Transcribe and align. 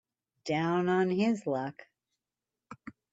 Down 0.45 0.89
on 0.89 1.11
his 1.11 1.45
luck 1.45 1.85